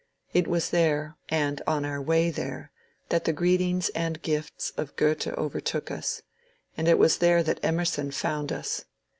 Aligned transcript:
It 0.33 0.47
was 0.47 0.71
there, 0.71 1.15
and 1.29 1.61
on 1.67 1.85
our 1.85 2.01
way 2.01 2.31
there, 2.31 2.71
that 3.09 3.25
the 3.25 3.33
greetings 3.33 3.89
and 3.89 4.19
gifts 4.19 4.71
of 4.75 4.95
Goethe 4.95 5.27
overtook 5.27 5.91
us; 5.91 6.23
and 6.75 6.87
it 6.87 6.97
was 6.97 7.19
there 7.19 7.43
that 7.43 7.59
Emerson 7.61 8.09
found 8.09 8.51
us. 8.51 8.85